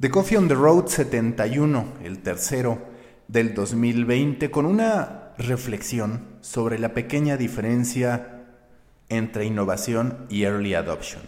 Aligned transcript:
The 0.00 0.10
Coffee 0.10 0.36
on 0.36 0.48
the 0.48 0.56
Road 0.56 0.88
71, 0.88 1.84
el 2.02 2.18
tercero 2.18 2.82
del 3.28 3.54
2020, 3.54 4.50
con 4.50 4.66
una 4.66 5.34
reflexión 5.38 6.24
sobre 6.40 6.80
la 6.80 6.94
pequeña 6.94 7.36
diferencia 7.36 8.42
entre 9.08 9.44
innovación 9.44 10.26
y 10.28 10.42
early 10.42 10.74
adoption. 10.74 11.22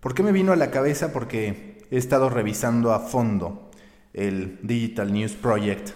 ¿Por 0.00 0.14
qué 0.14 0.22
me 0.22 0.32
vino 0.32 0.52
a 0.52 0.56
la 0.56 0.70
cabeza? 0.70 1.10
Porque 1.10 1.86
he 1.90 1.96
estado 1.96 2.28
revisando 2.28 2.92
a 2.92 3.00
fondo 3.00 3.70
el 4.12 4.58
Digital 4.62 5.10
News 5.14 5.32
Project 5.32 5.92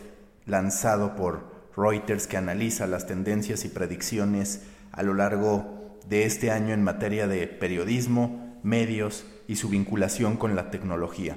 lanzado 0.46 1.17
por 1.17 1.53
Reuters 1.77 2.27
que 2.27 2.39
analiza 2.39 2.87
las 2.87 3.07
tendencias 3.07 3.67
y 3.67 3.69
predicciones 3.69 4.62
a 4.93 5.03
lo 5.03 5.12
largo 5.12 5.98
de 6.09 6.25
este 6.25 6.51
año 6.51 6.73
en 6.73 6.82
materia 6.82 7.29
de 7.29 7.46
periodismo, 7.46 8.59
medios 8.62 9.27
y 9.46 9.57
su 9.57 9.69
vinculación 9.69 10.39
con 10.39 10.57
la 10.57 10.71
tecnología. 10.71 11.37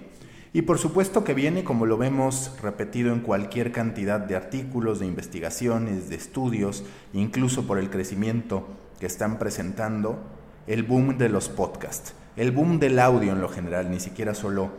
Y 0.56 0.62
por 0.62 0.78
supuesto 0.78 1.24
que 1.24 1.34
viene, 1.34 1.64
como 1.64 1.88
lo 1.88 1.98
vemos 1.98 2.52
repetido 2.62 3.12
en 3.12 3.22
cualquier 3.22 3.72
cantidad 3.72 4.20
de 4.20 4.36
artículos, 4.36 5.00
de 5.00 5.08
investigaciones, 5.08 6.10
de 6.10 6.16
estudios, 6.16 6.84
incluso 7.12 7.66
por 7.66 7.80
el 7.80 7.90
crecimiento 7.90 8.68
que 9.00 9.08
están 9.08 9.40
presentando, 9.40 10.20
el 10.68 10.84
boom 10.84 11.18
de 11.18 11.30
los 11.30 11.50
podcasts, 11.50 12.14
el 12.38 12.52
boom 12.52 12.80
del 12.80 13.00
audio 13.00 13.32
en 13.32 13.42
lo 13.42 13.50
general, 13.50 13.90
ni 13.90 14.00
siquiera 14.00 14.36
solo 14.36 14.70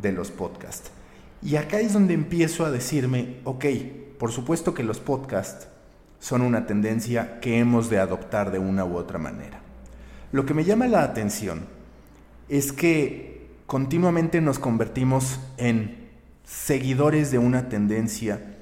de 0.00 0.12
los 0.12 0.30
podcasts. 0.30 0.92
Y 1.42 1.56
acá 1.56 1.80
es 1.80 1.92
donde 1.92 2.14
empiezo 2.14 2.64
a 2.64 2.70
decirme, 2.70 3.40
ok, 3.42 3.64
por 4.20 4.30
supuesto 4.30 4.72
que 4.72 4.84
los 4.84 5.00
podcasts 5.00 5.66
son 6.20 6.42
una 6.42 6.66
tendencia 6.66 7.40
que 7.40 7.58
hemos 7.58 7.90
de 7.90 7.98
adoptar 7.98 8.52
de 8.52 8.60
una 8.60 8.84
u 8.84 8.96
otra 8.96 9.18
manera. 9.18 9.60
Lo 10.30 10.46
que 10.46 10.54
me 10.54 10.64
llama 10.64 10.86
la 10.86 11.02
atención 11.02 11.66
es 12.48 12.72
que 12.72 13.37
continuamente 13.68 14.40
nos 14.40 14.58
convertimos 14.58 15.38
en 15.58 16.08
seguidores 16.42 17.30
de 17.30 17.36
una 17.36 17.68
tendencia, 17.68 18.56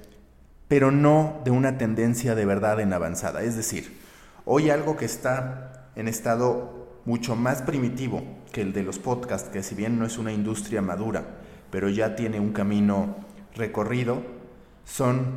pero 0.67 0.91
no 0.91 1.41
de 1.45 1.53
una 1.53 1.79
tendencia 1.79 2.35
de 2.35 2.45
verdad 2.45 2.81
en 2.81 2.93
avanzada. 2.93 3.45
Es 3.45 3.55
decir, 3.55 4.01
hoy 4.45 4.69
algo 4.69 4.97
que 4.97 5.05
está 5.05 5.91
en 5.95 6.09
estado 6.09 7.01
mucho 7.05 7.37
más 7.37 7.63
primitivo 7.63 8.25
que 8.51 8.63
el 8.63 8.73
de 8.73 8.83
los 8.83 8.99
podcasts, 8.99 9.49
que 9.49 9.63
si 9.63 9.77
bien 9.77 9.97
no 9.97 10.07
es 10.07 10.19
una 10.19 10.33
industria 10.33 10.83
madura, 10.83 11.25
pero 11.71 11.89
ya 11.89 12.17
tiene 12.17 12.41
un 12.41 12.53
camino 12.53 13.15
recorrido, 13.55 14.23
son 14.85 15.35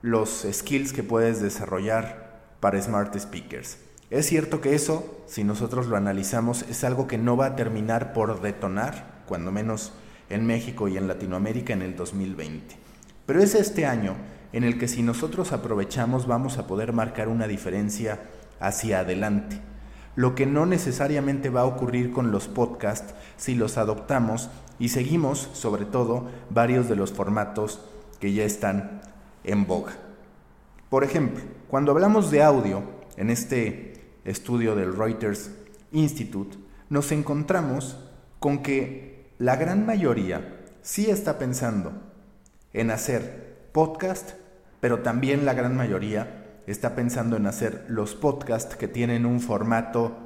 los 0.00 0.46
skills 0.50 0.94
que 0.94 1.02
puedes 1.02 1.42
desarrollar 1.42 2.40
para 2.60 2.80
smart 2.80 3.14
speakers. 3.18 3.76
Es 4.12 4.26
cierto 4.26 4.60
que 4.60 4.74
eso, 4.74 5.24
si 5.26 5.42
nosotros 5.42 5.86
lo 5.86 5.96
analizamos, 5.96 6.66
es 6.68 6.84
algo 6.84 7.06
que 7.06 7.16
no 7.16 7.38
va 7.38 7.46
a 7.46 7.56
terminar 7.56 8.12
por 8.12 8.42
detonar, 8.42 9.22
cuando 9.26 9.50
menos 9.50 9.94
en 10.28 10.44
México 10.44 10.86
y 10.86 10.98
en 10.98 11.08
Latinoamérica 11.08 11.72
en 11.72 11.80
el 11.80 11.96
2020. 11.96 12.76
Pero 13.24 13.42
es 13.42 13.54
este 13.54 13.86
año 13.86 14.16
en 14.52 14.64
el 14.64 14.78
que 14.78 14.86
si 14.86 15.02
nosotros 15.02 15.52
aprovechamos 15.52 16.26
vamos 16.26 16.58
a 16.58 16.66
poder 16.66 16.92
marcar 16.92 17.28
una 17.28 17.48
diferencia 17.48 18.20
hacia 18.60 18.98
adelante. 18.98 19.60
Lo 20.14 20.34
que 20.34 20.44
no 20.44 20.66
necesariamente 20.66 21.48
va 21.48 21.62
a 21.62 21.64
ocurrir 21.64 22.12
con 22.12 22.32
los 22.32 22.48
podcasts 22.48 23.14
si 23.38 23.54
los 23.54 23.78
adoptamos 23.78 24.50
y 24.78 24.90
seguimos, 24.90 25.48
sobre 25.54 25.86
todo, 25.86 26.28
varios 26.50 26.86
de 26.86 26.96
los 26.96 27.14
formatos 27.14 27.80
que 28.20 28.34
ya 28.34 28.44
están 28.44 29.00
en 29.42 29.66
boga. 29.66 29.94
Por 30.90 31.02
ejemplo, 31.02 31.42
cuando 31.68 31.92
hablamos 31.92 32.30
de 32.30 32.42
audio 32.42 32.82
en 33.16 33.30
este 33.30 33.91
estudio 34.24 34.74
del 34.74 34.96
Reuters 34.96 35.50
Institute, 35.92 36.56
nos 36.88 37.12
encontramos 37.12 37.98
con 38.38 38.62
que 38.62 39.30
la 39.38 39.56
gran 39.56 39.86
mayoría 39.86 40.60
sí 40.82 41.10
está 41.10 41.38
pensando 41.38 41.92
en 42.72 42.90
hacer 42.90 43.68
podcast, 43.72 44.32
pero 44.80 45.00
también 45.00 45.44
la 45.44 45.54
gran 45.54 45.76
mayoría 45.76 46.60
está 46.66 46.94
pensando 46.94 47.36
en 47.36 47.46
hacer 47.46 47.84
los 47.88 48.14
podcasts 48.14 48.76
que 48.76 48.88
tienen 48.88 49.26
un 49.26 49.40
formato 49.40 50.16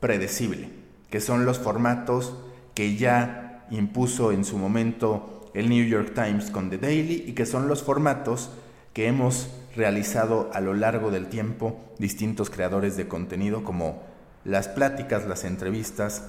predecible, 0.00 0.70
que 1.10 1.20
son 1.20 1.46
los 1.46 1.58
formatos 1.58 2.36
que 2.74 2.96
ya 2.96 3.66
impuso 3.70 4.32
en 4.32 4.44
su 4.44 4.58
momento 4.58 5.50
el 5.54 5.70
New 5.70 5.86
York 5.86 6.12
Times 6.14 6.50
con 6.50 6.70
The 6.70 6.78
Daily 6.78 7.24
y 7.26 7.32
que 7.32 7.46
son 7.46 7.68
los 7.68 7.82
formatos 7.82 8.50
que 8.92 9.06
hemos 9.06 9.48
realizado 9.76 10.50
a 10.52 10.60
lo 10.60 10.74
largo 10.74 11.10
del 11.10 11.28
tiempo 11.28 11.78
distintos 11.98 12.50
creadores 12.50 12.96
de 12.96 13.08
contenido 13.08 13.64
como 13.64 14.02
las 14.44 14.68
pláticas, 14.68 15.26
las 15.26 15.44
entrevistas 15.44 16.24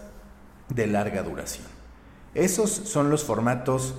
de 0.69 0.87
larga 0.87 1.23
duración. 1.23 1.65
Esos 2.33 2.69
son 2.69 3.09
los 3.09 3.23
formatos 3.23 3.95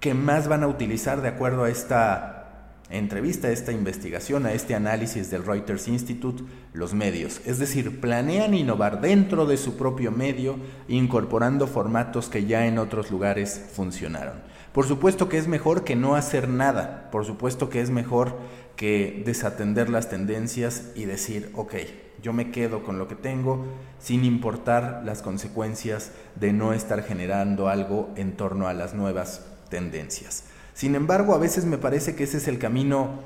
que 0.00 0.14
más 0.14 0.48
van 0.48 0.62
a 0.62 0.68
utilizar 0.68 1.22
de 1.22 1.28
acuerdo 1.28 1.64
a 1.64 1.70
esta 1.70 2.41
entrevista, 2.90 3.50
esta 3.50 3.72
investigación, 3.72 4.46
a 4.46 4.52
este 4.52 4.74
análisis 4.74 5.30
del 5.30 5.44
Reuters 5.44 5.88
Institute, 5.88 6.44
los 6.72 6.94
medios. 6.94 7.40
Es 7.46 7.58
decir, 7.58 8.00
planean 8.00 8.54
innovar 8.54 9.00
dentro 9.00 9.46
de 9.46 9.56
su 9.56 9.76
propio 9.76 10.10
medio, 10.10 10.56
incorporando 10.88 11.66
formatos 11.66 12.28
que 12.28 12.44
ya 12.44 12.66
en 12.66 12.78
otros 12.78 13.10
lugares 13.10 13.62
funcionaron. 13.72 14.34
Por 14.72 14.86
supuesto 14.86 15.28
que 15.28 15.38
es 15.38 15.48
mejor 15.48 15.84
que 15.84 15.96
no 15.96 16.14
hacer 16.14 16.48
nada, 16.48 17.10
por 17.10 17.26
supuesto 17.26 17.68
que 17.68 17.80
es 17.80 17.90
mejor 17.90 18.38
que 18.76 19.22
desatender 19.26 19.90
las 19.90 20.08
tendencias 20.08 20.92
y 20.94 21.04
decir, 21.04 21.50
ok, 21.54 21.74
yo 22.22 22.32
me 22.32 22.50
quedo 22.50 22.82
con 22.82 22.98
lo 22.98 23.08
que 23.08 23.14
tengo 23.14 23.66
sin 23.98 24.24
importar 24.24 25.02
las 25.04 25.22
consecuencias 25.22 26.12
de 26.36 26.52
no 26.52 26.72
estar 26.72 27.02
generando 27.02 27.68
algo 27.68 28.10
en 28.16 28.32
torno 28.32 28.68
a 28.68 28.74
las 28.74 28.94
nuevas 28.94 29.44
tendencias. 29.68 30.44
Sin 30.74 30.94
embargo, 30.94 31.34
a 31.34 31.38
veces 31.38 31.64
me 31.64 31.78
parece 31.78 32.14
que 32.14 32.24
ese 32.24 32.38
es 32.38 32.48
el 32.48 32.58
camino 32.58 33.20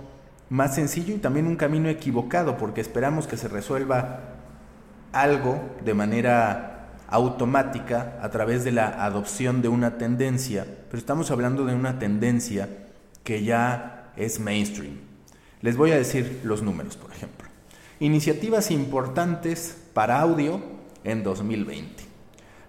más 0.48 0.74
sencillo 0.74 1.14
y 1.14 1.18
también 1.18 1.46
un 1.46 1.56
camino 1.56 1.88
equivocado, 1.88 2.56
porque 2.58 2.80
esperamos 2.80 3.26
que 3.26 3.36
se 3.36 3.48
resuelva 3.48 4.20
algo 5.12 5.60
de 5.84 5.94
manera 5.94 6.88
automática 7.08 8.18
a 8.20 8.30
través 8.30 8.64
de 8.64 8.72
la 8.72 9.04
adopción 9.04 9.62
de 9.62 9.68
una 9.68 9.96
tendencia, 9.96 10.66
pero 10.88 10.98
estamos 10.98 11.30
hablando 11.30 11.64
de 11.64 11.74
una 11.74 11.98
tendencia 11.98 12.68
que 13.22 13.44
ya 13.44 14.12
es 14.16 14.40
mainstream. 14.40 14.98
Les 15.62 15.76
voy 15.76 15.92
a 15.92 15.96
decir 15.96 16.40
los 16.44 16.62
números, 16.62 16.96
por 16.96 17.10
ejemplo. 17.12 17.48
Iniciativas 18.00 18.70
importantes 18.70 19.76
para 19.94 20.20
audio 20.20 20.60
en 21.04 21.22
2020. 21.22 22.04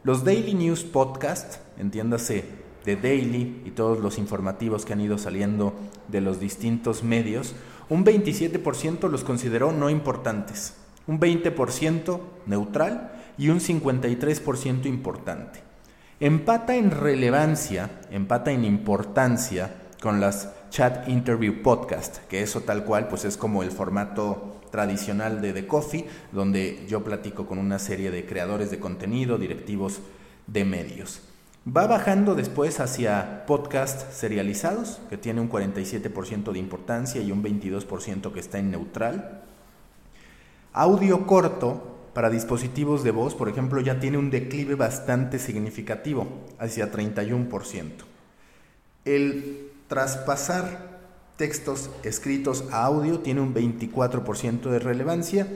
Los 0.04 0.24
Daily 0.24 0.54
News 0.54 0.84
Podcast, 0.84 1.58
entiéndase 1.78 2.46
de 2.88 2.96
Daily 2.96 3.64
y 3.66 3.72
todos 3.72 4.00
los 4.00 4.18
informativos 4.18 4.86
que 4.86 4.94
han 4.94 5.02
ido 5.02 5.18
saliendo 5.18 5.74
de 6.08 6.22
los 6.22 6.40
distintos 6.40 7.04
medios, 7.04 7.54
un 7.90 8.06
27% 8.06 9.10
los 9.10 9.26
consideró 9.26 9.74
no 9.74 9.90
importantes, 9.90 10.74
un 11.06 11.20
20% 11.20 12.22
neutral 12.46 13.12
y 13.38 13.50
un 13.50 13.60
53% 13.60 14.86
importante. 14.86 15.60
Empata 16.22 16.78
en 16.78 16.92
relevancia, 16.92 17.92
empata 18.10 18.52
en 18.52 18.64
importancia 18.64 19.76
con 20.02 20.22
las 20.22 20.54
Chat 20.70 21.10
Interview 21.10 21.62
Podcast, 21.62 22.20
que 22.30 22.42
eso 22.42 22.62
tal 22.62 22.86
cual 22.86 23.10
pues 23.10 23.26
es 23.26 23.36
como 23.36 23.64
el 23.64 23.72
formato 23.72 24.62
tradicional 24.72 25.42
de 25.42 25.52
The 25.52 25.68
Coffee, 25.68 26.08
donde 26.32 26.86
yo 26.88 27.04
platico 27.04 27.48
con 27.48 27.58
una 27.58 27.80
serie 27.80 28.12
de 28.12 28.26
creadores 28.26 28.72
de 28.72 28.80
contenido, 28.80 29.38
directivos 29.38 30.00
de 30.48 30.64
medios. 30.64 31.22
Va 31.68 31.86
bajando 31.86 32.34
después 32.34 32.80
hacia 32.80 33.46
podcast 33.46 34.14
serializados, 34.14 35.02
que 35.10 35.18
tiene 35.18 35.42
un 35.42 35.50
47% 35.50 36.54
de 36.54 36.60
importancia 36.60 37.22
y 37.22 37.34
un 37.34 37.44
22% 37.44 38.32
que 38.32 38.40
está 38.40 38.58
en 38.58 38.72
neutral. 38.72 39.44
Audio 40.72 41.28
corto, 41.28 41.98
para 42.14 42.30
dispositivos 42.30 43.04
de 43.04 43.12
voz, 43.12 43.36
por 43.36 43.50
ejemplo, 43.50 43.82
ya 43.82 44.00
tiene 44.00 44.18
un 44.18 44.30
declive 44.30 44.76
bastante 44.76 45.40
significativo, 45.40 46.30
hacia 46.58 46.90
31%. 46.90 47.92
El 49.04 49.70
traspasar 49.90 51.02
textos 51.36 51.90
escritos 52.04 52.64
a 52.72 52.86
audio 52.86 53.20
tiene 53.20 53.42
un 53.42 53.54
24% 53.54 54.70
de 54.70 54.80
relevancia 54.80 55.48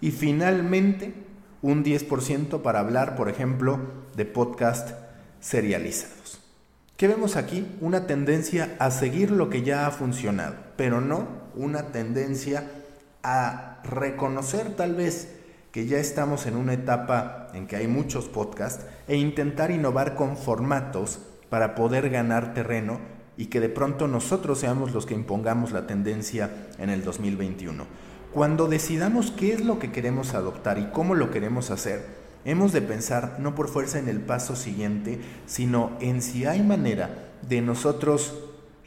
y 0.00 0.12
finalmente 0.12 1.12
un 1.60 1.82
10% 1.82 2.62
para 2.62 2.78
hablar, 2.78 3.16
por 3.16 3.28
ejemplo, 3.28 3.80
de 4.14 4.26
podcast 4.26 5.05
serializados. 5.40 6.40
¿Qué 6.96 7.08
vemos 7.08 7.36
aquí? 7.36 7.66
Una 7.80 8.06
tendencia 8.06 8.74
a 8.78 8.90
seguir 8.90 9.30
lo 9.30 9.50
que 9.50 9.62
ya 9.62 9.86
ha 9.86 9.90
funcionado, 9.90 10.54
pero 10.76 11.00
no 11.00 11.28
una 11.54 11.92
tendencia 11.92 12.70
a 13.22 13.80
reconocer 13.84 14.76
tal 14.76 14.94
vez 14.94 15.28
que 15.72 15.86
ya 15.86 15.98
estamos 15.98 16.46
en 16.46 16.56
una 16.56 16.72
etapa 16.72 17.48
en 17.52 17.66
que 17.66 17.76
hay 17.76 17.86
muchos 17.86 18.28
podcasts 18.28 18.86
e 19.08 19.16
intentar 19.16 19.70
innovar 19.70 20.14
con 20.14 20.38
formatos 20.38 21.18
para 21.50 21.74
poder 21.74 22.08
ganar 22.08 22.54
terreno 22.54 22.98
y 23.36 23.46
que 23.46 23.60
de 23.60 23.68
pronto 23.68 24.08
nosotros 24.08 24.58
seamos 24.58 24.92
los 24.92 25.04
que 25.04 25.14
impongamos 25.14 25.72
la 25.72 25.86
tendencia 25.86 26.50
en 26.78 26.88
el 26.88 27.04
2021. 27.04 27.84
Cuando 28.32 28.68
decidamos 28.68 29.30
qué 29.30 29.52
es 29.52 29.64
lo 29.64 29.78
que 29.78 29.92
queremos 29.92 30.34
adoptar 30.34 30.78
y 30.78 30.86
cómo 30.86 31.14
lo 31.14 31.30
queremos 31.30 31.70
hacer, 31.70 32.06
Hemos 32.46 32.70
de 32.70 32.80
pensar 32.80 33.38
no 33.40 33.56
por 33.56 33.66
fuerza 33.66 33.98
en 33.98 34.08
el 34.08 34.20
paso 34.20 34.54
siguiente, 34.54 35.18
sino 35.46 35.96
en 35.98 36.22
si 36.22 36.44
hay 36.44 36.62
manera 36.62 37.32
de 37.42 37.60
nosotros 37.60 38.38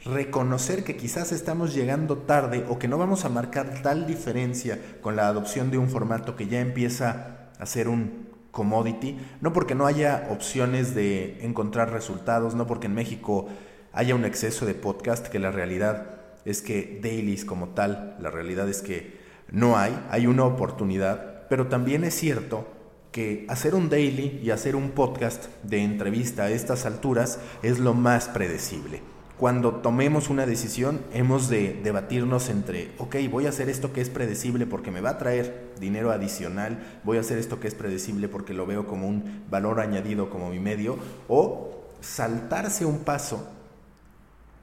reconocer 0.02 0.82
que 0.82 0.96
quizás 0.96 1.30
estamos 1.30 1.74
llegando 1.74 2.16
tarde 2.16 2.64
o 2.70 2.78
que 2.78 2.88
no 2.88 2.96
vamos 2.96 3.26
a 3.26 3.28
marcar 3.28 3.82
tal 3.82 4.06
diferencia 4.06 4.80
con 5.02 5.14
la 5.14 5.28
adopción 5.28 5.70
de 5.70 5.76
un 5.76 5.90
formato 5.90 6.36
que 6.36 6.46
ya 6.46 6.60
empieza 6.60 7.50
a 7.58 7.66
ser 7.66 7.88
un 7.88 8.30
commodity, 8.50 9.18
no 9.42 9.52
porque 9.52 9.74
no 9.74 9.84
haya 9.84 10.28
opciones 10.30 10.94
de 10.94 11.44
encontrar 11.44 11.92
resultados, 11.92 12.54
no 12.54 12.66
porque 12.66 12.86
en 12.86 12.94
México 12.94 13.48
haya 13.92 14.14
un 14.14 14.24
exceso 14.24 14.64
de 14.64 14.72
podcast, 14.72 15.26
que 15.26 15.38
la 15.38 15.50
realidad 15.50 16.20
es 16.46 16.62
que 16.62 16.98
dailies 17.02 17.44
como 17.44 17.68
tal, 17.68 18.16
la 18.20 18.30
realidad 18.30 18.70
es 18.70 18.80
que 18.80 19.20
no 19.50 19.76
hay, 19.76 20.02
hay 20.08 20.26
una 20.26 20.44
oportunidad, 20.44 21.46
pero 21.50 21.66
también 21.66 22.04
es 22.04 22.14
cierto 22.14 22.79
que 23.12 23.44
hacer 23.48 23.74
un 23.74 23.88
daily 23.88 24.40
y 24.42 24.50
hacer 24.50 24.76
un 24.76 24.90
podcast 24.90 25.46
de 25.62 25.82
entrevista 25.82 26.44
a 26.44 26.50
estas 26.50 26.86
alturas 26.86 27.38
es 27.62 27.78
lo 27.78 27.94
más 27.94 28.28
predecible. 28.28 29.02
Cuando 29.36 29.76
tomemos 29.76 30.28
una 30.28 30.44
decisión 30.44 31.00
hemos 31.14 31.48
de 31.48 31.80
debatirnos 31.82 32.50
entre, 32.50 32.90
ok, 32.98 33.16
voy 33.30 33.46
a 33.46 33.48
hacer 33.48 33.70
esto 33.70 33.92
que 33.92 34.02
es 34.02 34.10
predecible 34.10 34.66
porque 34.66 34.90
me 34.90 35.00
va 35.00 35.10
a 35.10 35.18
traer 35.18 35.72
dinero 35.80 36.10
adicional, 36.10 36.78
voy 37.04 37.16
a 37.16 37.20
hacer 37.20 37.38
esto 37.38 37.58
que 37.58 37.66
es 37.66 37.74
predecible 37.74 38.28
porque 38.28 38.52
lo 38.52 38.66
veo 38.66 38.86
como 38.86 39.08
un 39.08 39.44
valor 39.50 39.80
añadido 39.80 40.28
como 40.28 40.50
mi 40.50 40.60
medio, 40.60 40.98
o 41.26 41.86
saltarse 42.02 42.84
un 42.84 42.98
paso 42.98 43.48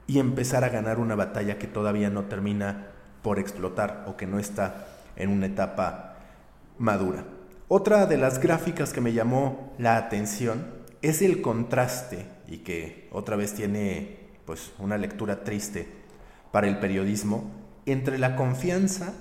y 0.06 0.20
empezar 0.20 0.62
a 0.62 0.68
ganar 0.68 1.00
una 1.00 1.16
batalla 1.16 1.58
que 1.58 1.66
todavía 1.66 2.08
no 2.08 2.26
termina 2.26 2.86
por 3.22 3.40
explotar 3.40 4.04
o 4.06 4.16
que 4.16 4.28
no 4.28 4.38
está 4.38 4.86
en 5.16 5.30
una 5.30 5.46
etapa 5.46 6.18
madura. 6.78 7.24
Otra 7.70 8.06
de 8.06 8.16
las 8.16 8.40
gráficas 8.40 8.94
que 8.94 9.02
me 9.02 9.12
llamó 9.12 9.74
la 9.76 9.98
atención 9.98 10.72
es 11.02 11.20
el 11.20 11.42
contraste 11.42 12.24
y 12.46 12.58
que 12.58 13.10
otra 13.12 13.36
vez 13.36 13.52
tiene 13.52 14.20
pues 14.46 14.72
una 14.78 14.96
lectura 14.96 15.44
triste 15.44 15.86
para 16.50 16.66
el 16.66 16.78
periodismo 16.78 17.50
entre 17.84 18.16
la 18.16 18.36
confianza 18.36 19.12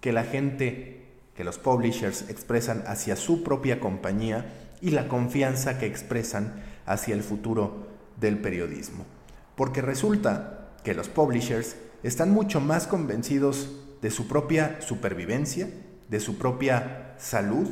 que 0.00 0.12
la 0.12 0.24
gente, 0.24 1.12
que 1.36 1.44
los 1.44 1.58
publishers 1.58 2.28
expresan 2.28 2.82
hacia 2.88 3.14
su 3.14 3.44
propia 3.44 3.78
compañía 3.78 4.46
y 4.80 4.90
la 4.90 5.06
confianza 5.06 5.78
que 5.78 5.86
expresan 5.86 6.60
hacia 6.86 7.14
el 7.14 7.22
futuro 7.22 7.86
del 8.18 8.38
periodismo. 8.38 9.06
Porque 9.54 9.80
resulta 9.80 10.72
que 10.82 10.94
los 10.94 11.08
publishers 11.08 11.76
están 12.02 12.32
mucho 12.32 12.60
más 12.60 12.88
convencidos 12.88 13.70
de 14.02 14.10
su 14.10 14.26
propia 14.26 14.80
supervivencia, 14.80 15.68
de 16.12 16.20
su 16.20 16.38
propia 16.38 17.14
salud, 17.18 17.68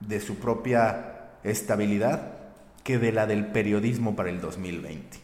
de 0.00 0.18
su 0.18 0.40
propia 0.40 1.28
estabilidad, 1.44 2.32
que 2.82 2.98
de 2.98 3.12
la 3.12 3.26
del 3.26 3.46
periodismo 3.46 4.16
para 4.16 4.30
el 4.30 4.40
2020. 4.40 5.18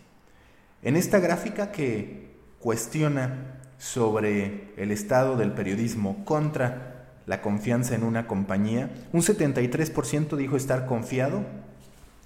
En 0.83 0.97
esta 0.97 1.19
gráfica 1.19 1.73
que 1.73 2.37
cuestiona 2.61 3.61
sobre 3.79 4.73
el 4.77 4.93
estado 4.93 5.37
del 5.37 5.51
periodismo 5.51 6.25
contra 6.25 7.09
la 7.27 7.43
confianza 7.43 7.97
en 7.97 8.05
una 8.05 8.29
compañía, 8.29 8.91
un 9.13 9.23
73% 9.23 10.37
dijo 10.37 10.57
estar 10.57 10.87
confiado 10.87 11.45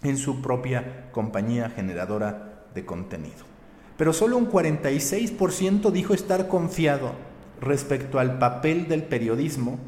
en 0.03 0.19
su 0.19 0.43
propia 0.43 1.11
compañía 1.13 1.71
generadora 1.71 2.67
de 2.75 2.85
contenido 2.85 3.55
pero 3.97 4.13
solo 4.13 4.37
un 4.37 4.51
46% 4.51 5.91
dijo 5.91 6.15
estar 6.15 6.49
confiado 6.49 7.13
respecto 7.61 8.19
al 8.19 8.39
papel 8.39 8.89
del 8.89 9.05
periodismo 9.05 9.79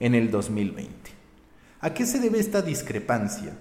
en 0.00 0.14
el 0.14 0.30
2020. 0.30 1.10
¿A 1.80 1.92
qué 1.92 2.06
se 2.06 2.18
debe 2.18 2.38
esta 2.38 2.62
discrepancia? 2.62 3.52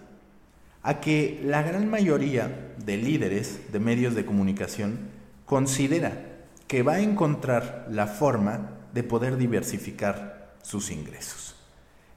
A 0.82 1.00
que 1.00 1.42
la 1.44 1.62
gran 1.62 1.90
mayoría 1.90 2.74
de 2.86 2.98
líderes 2.98 3.72
de 3.72 3.80
medios 3.80 4.16
de 4.16 4.26
comunicación 4.26 4.98
considera 5.46 6.34
que 6.68 6.84
va 6.84 6.94
a 6.94 7.02
encontrar 7.02 7.88
la 7.90 8.08
forma 8.08 8.72
de 8.94 9.04
poder 9.04 9.38
diversificar 9.38 10.56
sus 10.62 10.92
ingresos. 10.92 11.56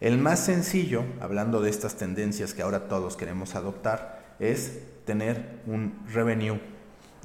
El 0.01 0.19
más 0.19 0.41
sencillo, 0.41 1.05
hablando 1.21 1.61
de 1.61 1.71
estas 1.71 1.97
tendencias 1.97 2.55
que 2.55 2.63
ahora 2.63 2.89
todos 2.89 3.17
queremos 3.17 3.55
adoptar, 3.55 4.37
es 4.39 4.81
tener 5.05 5.61
un 5.67 5.99
revenue 6.13 6.61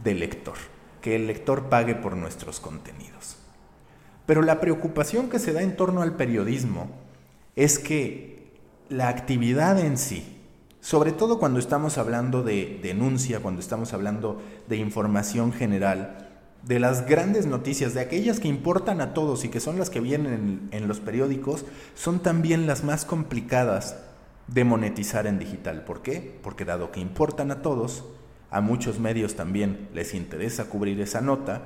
del 0.04 0.20
lector, 0.20 0.56
que 1.02 1.16
el 1.16 1.28
lector 1.28 1.70
pague 1.70 1.96
por 1.96 2.16
nuestros 2.16 2.60
contenidos. 2.60 3.41
Pero 4.26 4.42
la 4.42 4.60
preocupación 4.60 5.30
que 5.30 5.40
se 5.40 5.54
da 5.54 5.62
en 5.62 5.76
torno 5.76 6.02
al 6.02 6.16
periodismo 6.16 6.90
es 7.56 7.80
que 7.80 8.52
la 8.90 9.10
actividad 9.10 9.80
en 9.80 9.98
sí, 9.98 10.38
sobre 10.80 11.12
todo 11.12 11.40
cuando 11.40 11.60
estamos 11.60 11.98
hablando 11.98 12.44
de 12.44 12.80
denuncia, 12.82 13.40
cuando 13.40 13.62
estamos 13.62 13.94
hablando 13.94 14.42
de 14.68 14.78
información 14.78 15.54
general, 15.54 16.30
de 16.64 16.80
las 16.80 17.08
grandes 17.08 17.48
noticias, 17.48 17.94
de 17.94 18.02
aquellas 18.02 18.40
que 18.40 18.48
importan 18.48 19.02
a 19.02 19.14
todos 19.14 19.44
y 19.46 19.50
que 19.50 19.60
son 19.60 19.80
las 19.80 19.90
que 19.90 20.00
vienen 20.00 20.70
en, 20.72 20.88
los 20.88 21.00
periódicos, 21.00 21.66
son 21.96 22.20
también 22.20 22.68
las 22.68 22.84
más 22.84 23.06
complicadas 23.06 23.98
de 24.48 24.64
monetizar 24.64 25.26
en 25.26 25.40
digital. 25.40 25.84
¿Por 25.84 26.02
qué? 26.02 26.40
Porque 26.44 26.66
dado 26.66 26.92
que 26.92 27.00
importan 27.00 27.52
a 27.52 27.62
todos, 27.62 28.06
a 28.52 28.62
muchos 28.62 29.00
medios 29.00 29.36
también 29.36 29.90
les 29.94 30.14
interesa 30.14 30.66
cubrir 30.66 31.00
esa 31.02 31.22
nota, 31.22 31.62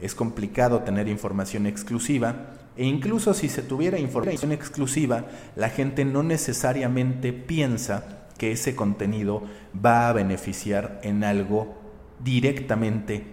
es 0.00 0.14
complicado 0.14 0.80
tener 0.80 1.08
información 1.08 1.66
exclusiva 1.66 2.54
e 2.76 2.84
incluso 2.84 3.34
si 3.34 3.48
se 3.48 3.62
tuviera 3.62 3.98
información 3.98 4.52
exclusiva, 4.52 5.24
la 5.56 5.68
gente 5.68 6.04
no 6.04 6.22
necesariamente 6.22 7.32
piensa 7.32 8.28
que 8.38 8.52
ese 8.52 8.76
contenido 8.76 9.42
va 9.84 10.08
a 10.08 10.12
beneficiar 10.12 11.00
en 11.02 11.24
algo 11.24 11.76
directamente 12.20 13.26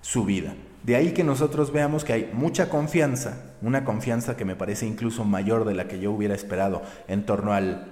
su 0.00 0.24
vida. 0.24 0.54
De 0.84 0.96
ahí 0.96 1.12
que 1.12 1.22
nosotros 1.22 1.70
veamos 1.70 2.04
que 2.04 2.14
hay 2.14 2.30
mucha 2.32 2.70
confianza, 2.70 3.52
una 3.60 3.84
confianza 3.84 4.38
que 4.38 4.46
me 4.46 4.56
parece 4.56 4.86
incluso 4.86 5.24
mayor 5.24 5.66
de 5.66 5.74
la 5.74 5.86
que 5.86 6.00
yo 6.00 6.10
hubiera 6.10 6.34
esperado 6.34 6.82
en 7.08 7.26
torno 7.26 7.52
al 7.52 7.88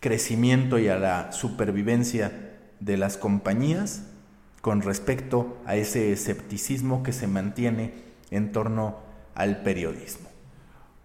crecimiento 0.00 0.78
y 0.78 0.88
a 0.88 0.98
la 0.98 1.32
supervivencia 1.32 2.58
de 2.78 2.98
las 2.98 3.16
compañías 3.16 4.02
con 4.66 4.82
respecto 4.82 5.58
a 5.64 5.76
ese 5.76 6.10
escepticismo 6.10 7.04
que 7.04 7.12
se 7.12 7.28
mantiene 7.28 7.94
en 8.32 8.50
torno 8.50 8.96
al 9.36 9.62
periodismo. 9.62 10.28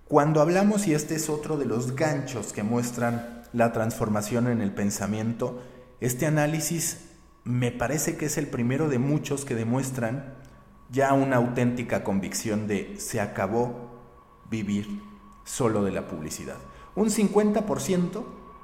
Cuando 0.07 0.41
hablamos, 0.41 0.87
y 0.87 0.95
este 0.95 1.13
es 1.13 1.29
otro 1.29 1.57
de 1.57 1.65
los 1.65 1.95
ganchos 1.95 2.53
que 2.53 2.63
muestran 2.63 3.43
la 3.53 3.71
transformación 3.71 4.47
en 4.47 4.61
el 4.61 4.73
pensamiento, 4.73 5.61
este 5.99 6.25
análisis 6.25 7.01
me 7.43 7.71
parece 7.71 8.17
que 8.17 8.25
es 8.25 8.39
el 8.39 8.47
primero 8.47 8.89
de 8.89 8.97
muchos 8.97 9.45
que 9.45 9.53
demuestran 9.53 10.33
ya 10.89 11.13
una 11.13 11.35
auténtica 11.35 12.03
convicción 12.03 12.65
de 12.65 12.95
se 12.97 13.21
acabó 13.21 13.91
vivir 14.49 14.87
solo 15.43 15.83
de 15.83 15.91
la 15.91 16.07
publicidad. 16.07 16.57
Un 16.95 17.09
50% 17.11 18.23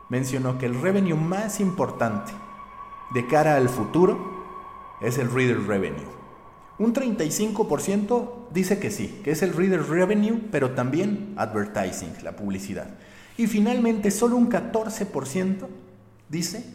mencionó 0.10 0.58
que 0.58 0.66
el 0.66 0.82
revenue 0.82 1.14
más 1.14 1.60
importante 1.60 2.32
de 3.14 3.28
cara 3.28 3.58
al 3.58 3.70
futuro 3.70 4.37
es 5.02 5.18
el 5.18 5.32
reader 5.32 5.62
revenue. 5.68 6.18
Un 6.80 6.94
35% 6.94 8.50
dice 8.54 8.80
que 8.80 8.92
sí, 8.92 9.22
que 9.24 9.32
es 9.32 9.42
el 9.42 9.54
reader 9.54 9.88
revenue, 9.88 10.40
pero 10.52 10.72
también 10.72 11.34
advertising, 11.38 12.14
la 12.24 12.36
publicidad. 12.36 12.90
Y 13.38 13.48
finalmente 13.48 14.12
solo 14.12 14.36
un 14.36 14.50
14% 14.50 15.68
dice 16.30 16.66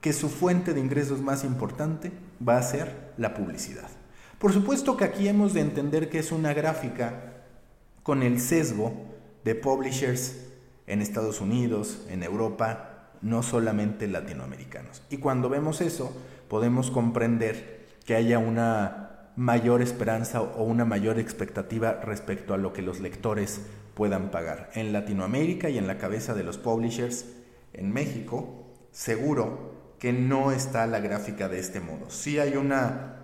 que 0.00 0.12
su 0.12 0.28
fuente 0.28 0.74
de 0.74 0.80
ingresos 0.80 1.20
más 1.20 1.42
importante 1.42 2.12
va 2.46 2.58
a 2.58 2.62
ser 2.62 3.12
la 3.16 3.34
publicidad. 3.34 3.88
Por 4.38 4.52
supuesto 4.52 4.96
que 4.96 5.04
aquí 5.04 5.28
hemos 5.28 5.54
de 5.54 5.60
entender 5.60 6.08
que 6.08 6.18
es 6.18 6.30
una 6.30 6.52
gráfica 6.52 7.44
con 8.02 8.22
el 8.22 8.40
sesgo 8.40 8.92
de 9.44 9.54
publishers 9.54 10.36
en 10.86 11.00
Estados 11.00 11.40
Unidos, 11.40 12.06
en 12.08 12.22
Europa, 12.22 13.10
no 13.22 13.42
solamente 13.42 14.06
latinoamericanos. 14.06 15.02
Y 15.10 15.16
cuando 15.16 15.48
vemos 15.48 15.80
eso, 15.80 16.12
podemos 16.48 16.90
comprender 16.90 17.86
que 18.04 18.14
haya 18.14 18.38
una 18.38 19.30
mayor 19.36 19.82
esperanza 19.82 20.40
o 20.40 20.64
una 20.64 20.84
mayor 20.84 21.18
expectativa 21.18 22.00
respecto 22.02 22.54
a 22.54 22.58
lo 22.58 22.72
que 22.72 22.82
los 22.82 23.00
lectores 23.00 23.60
puedan 23.94 24.30
pagar. 24.30 24.70
En 24.74 24.92
Latinoamérica 24.92 25.68
y 25.68 25.78
en 25.78 25.86
la 25.86 25.98
cabeza 25.98 26.34
de 26.34 26.44
los 26.44 26.58
publishers, 26.58 27.26
en 27.72 27.92
México, 27.92 28.74
seguro 28.92 29.94
que 29.98 30.12
no 30.12 30.52
está 30.52 30.86
la 30.86 31.00
gráfica 31.00 31.48
de 31.48 31.58
este 31.58 31.80
modo. 31.80 32.10
Sí 32.10 32.38
hay 32.38 32.56
una 32.56 33.16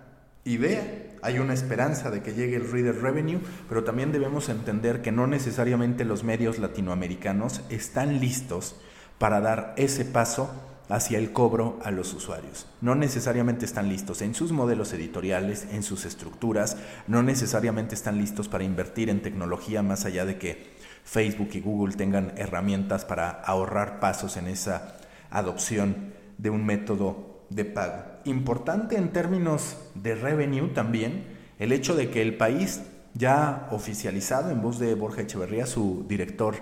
idea, 0.45 0.83
hay 1.21 1.39
una 1.39 1.53
esperanza 1.53 2.11
de 2.11 2.21
que 2.21 2.33
llegue 2.33 2.55
el 2.55 2.69
reader 2.69 3.01
revenue, 3.01 3.39
pero 3.69 3.83
también 3.83 4.11
debemos 4.11 4.49
entender 4.49 5.01
que 5.01 5.11
no 5.11 5.25
necesariamente 5.25 6.05
los 6.05 6.23
medios 6.23 6.59
latinoamericanos 6.59 7.61
están 7.69 8.19
listos 8.19 8.75
para 9.17 9.39
dar 9.39 9.73
ese 9.77 10.05
paso 10.05 10.51
hacia 10.89 11.17
el 11.17 11.31
cobro 11.31 11.79
a 11.83 11.91
los 11.91 12.13
usuarios. 12.13 12.67
No 12.81 12.95
necesariamente 12.95 13.65
están 13.65 13.89
listos 13.89 14.21
en 14.21 14.35
sus 14.35 14.51
modelos 14.51 14.93
editoriales, 14.93 15.67
en 15.71 15.83
sus 15.83 16.05
estructuras, 16.05 16.77
no 17.07 17.23
necesariamente 17.23 17.95
están 17.95 18.17
listos 18.17 18.47
para 18.47 18.63
invertir 18.63 19.09
en 19.09 19.21
tecnología 19.21 19.81
más 19.81 20.05
allá 20.05 20.25
de 20.25 20.37
que 20.37 20.73
Facebook 21.03 21.49
y 21.53 21.61
Google 21.61 21.95
tengan 21.95 22.33
herramientas 22.37 23.05
para 23.05 23.29
ahorrar 23.29 23.99
pasos 23.99 24.37
en 24.37 24.47
esa 24.47 24.97
adopción 25.29 26.13
de 26.37 26.49
un 26.49 26.65
método 26.65 27.45
de 27.49 27.65
pago. 27.65 28.03
Importante 28.25 28.97
en 28.97 29.11
términos 29.11 29.77
de 29.95 30.15
revenue 30.15 30.69
también 30.69 31.25
el 31.59 31.71
hecho 31.71 31.95
de 31.95 32.09
que 32.09 32.21
el 32.21 32.37
país 32.37 32.81
ya 33.13 33.67
oficializado 33.71 34.49
en 34.49 34.61
voz 34.61 34.79
de 34.79 34.95
Borja 34.95 35.21
Echeverría, 35.21 35.65
su 35.65 36.05
director 36.07 36.55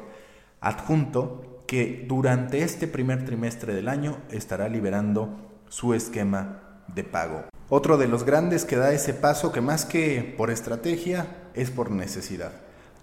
adjunto, 0.60 1.51
que 1.72 2.04
durante 2.06 2.64
este 2.64 2.86
primer 2.86 3.24
trimestre 3.24 3.74
del 3.74 3.88
año 3.88 4.18
estará 4.30 4.68
liberando 4.68 5.62
su 5.70 5.94
esquema 5.94 6.84
de 6.94 7.06
pago. 7.06 7.46
Otro 7.70 7.98
de 7.98 8.10
los 8.10 8.26
grandes 8.26 8.66
que 8.66 8.76
da 8.76 8.92
ese 8.92 9.14
paso 9.14 9.54
que 9.54 9.62
más 9.62 9.86
que 9.86 10.36
por 10.38 10.52
estrategia 10.52 11.28
es 11.54 11.72
por 11.72 11.90
necesidad. 11.90 12.52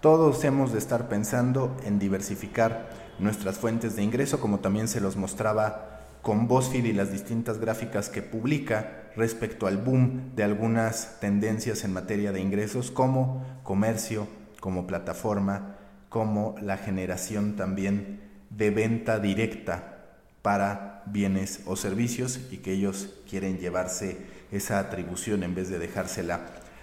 Todos 0.02 0.44
hemos 0.44 0.70
de 0.74 0.80
estar 0.80 1.08
pensando 1.08 1.74
en 1.86 1.98
diversificar 1.98 2.90
nuestras 3.18 3.56
fuentes 3.56 3.96
de 3.96 4.02
ingreso, 4.02 4.38
como 4.38 4.58
también 4.58 4.86
se 4.86 5.00
los 5.00 5.16
mostraba 5.16 6.02
con 6.20 6.46
BuzzFeed 6.46 6.84
y 6.84 6.92
las 6.92 7.10
distintas 7.10 7.56
gráficas 7.56 8.10
que 8.10 8.20
publica 8.20 9.08
respecto 9.16 9.66
al 9.66 9.78
boom 9.78 10.34
de 10.36 10.44
algunas 10.44 11.18
tendencias 11.20 11.84
en 11.84 11.94
materia 11.94 12.32
de 12.32 12.42
ingresos 12.42 12.90
como 12.90 13.46
comercio, 13.62 14.28
como 14.60 14.86
plataforma, 14.86 15.78
como 16.10 16.54
la 16.60 16.76
generación 16.76 17.56
también 17.56 18.27
de 18.50 18.70
venta 18.70 19.18
directa 19.18 19.98
para 20.42 21.02
bienes 21.06 21.60
o 21.66 21.76
servicios 21.76 22.40
y 22.50 22.58
que 22.58 22.72
ellos 22.72 23.14
quieren 23.28 23.58
llevarse 23.58 24.18
esa 24.52 24.78
atribución 24.78 25.42
en 25.42 25.54
vez 25.54 25.68
de 25.68 25.78
dejársela 25.78 26.40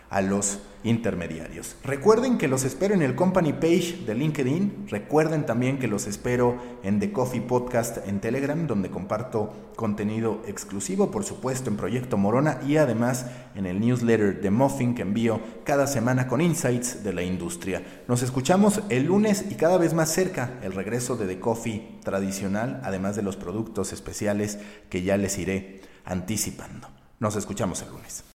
a 0.10 0.22
los 0.22 0.60
intermediarios. 0.84 1.76
Recuerden 1.84 2.38
que 2.38 2.48
los 2.48 2.64
espero 2.64 2.94
en 2.94 3.02
el 3.02 3.16
company 3.16 3.54
page 3.54 4.04
de 4.06 4.14
LinkedIn. 4.14 4.88
Recuerden 4.90 5.46
también 5.46 5.80
que 5.80 5.88
los 5.88 6.06
espero 6.06 6.58
en 6.84 7.00
The 7.00 7.12
Coffee 7.12 7.42
Podcast 7.42 8.08
en 8.08 8.22
Telegram, 8.22 8.68
donde 8.68 8.92
comparto 8.92 9.72
contenido 9.76 10.44
exclusivo, 10.46 11.10
por 11.10 11.24
supuesto, 11.24 11.70
en 11.70 11.78
Proyecto 11.78 12.18
Morona 12.18 12.60
y 12.66 12.78
además 12.78 13.26
en 13.56 13.66
el 13.66 13.80
newsletter 13.80 14.42
de 14.42 14.52
Muffin 14.52 14.94
que 14.94 15.02
envío 15.02 15.40
cada 15.64 15.88
semana 15.88 16.28
con 16.28 16.40
insights 16.40 17.04
de 17.04 17.14
la 17.14 17.24
industria. 17.24 17.84
Nos 18.08 18.22
escuchamos 18.22 18.82
el 18.90 19.06
lunes 19.06 19.46
y 19.50 19.56
cada 19.56 19.78
vez 19.78 19.94
más 19.94 20.10
cerca 20.10 20.60
el 20.62 20.74
regreso 20.74 21.18
de 21.18 21.26
The 21.26 21.40
Coffee 21.40 22.00
tradicional, 22.04 22.80
además 22.84 23.16
de 23.16 23.24
los 23.24 23.38
productos 23.38 23.92
especiales 23.92 24.60
que 24.90 25.02
ya 25.02 25.18
les 25.18 25.38
iré 25.40 25.82
anticipando. 26.06 26.90
Nos 27.20 27.36
escuchamos 27.36 27.82
el 27.82 27.90
lunes. 27.90 28.26